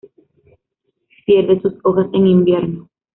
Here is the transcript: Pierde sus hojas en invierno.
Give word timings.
Pierde 1.27 1.61
sus 1.61 1.73
hojas 1.83 2.07
en 2.13 2.25
invierno. 2.25 2.89